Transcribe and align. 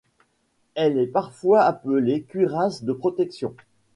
Elle 0.73 0.97
est 0.97 1.05
parfois 1.05 1.61
appelée 1.61 2.23
cuirasse 2.23 2.83
de 2.83 2.91
protection. 2.91 3.55